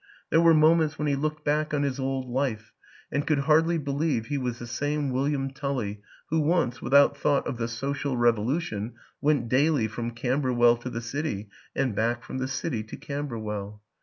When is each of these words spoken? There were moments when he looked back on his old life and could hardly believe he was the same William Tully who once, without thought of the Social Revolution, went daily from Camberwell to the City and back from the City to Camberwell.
There 0.31 0.41
were 0.41 0.55
moments 0.55 0.97
when 0.97 1.07
he 1.07 1.15
looked 1.15 1.45
back 1.45 1.75
on 1.75 1.83
his 1.83 1.99
old 1.99 2.27
life 2.27 2.73
and 3.11 3.27
could 3.27 3.37
hardly 3.41 3.77
believe 3.77 4.25
he 4.25 4.37
was 4.39 4.57
the 4.57 4.65
same 4.65 5.11
William 5.11 5.51
Tully 5.51 6.01
who 6.31 6.39
once, 6.39 6.81
without 6.81 7.15
thought 7.15 7.45
of 7.45 7.57
the 7.57 7.67
Social 7.67 8.17
Revolution, 8.17 8.93
went 9.21 9.47
daily 9.47 9.87
from 9.87 10.09
Camberwell 10.09 10.75
to 10.77 10.89
the 10.89 11.01
City 11.01 11.49
and 11.75 11.93
back 11.93 12.23
from 12.23 12.39
the 12.39 12.47
City 12.47 12.81
to 12.81 12.97
Camberwell. 12.97 13.83